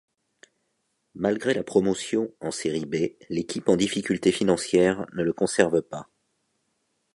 [1.13, 6.09] Malgré la promotion en Serie B, l'équipe en difficultés financières ne le conserve pas.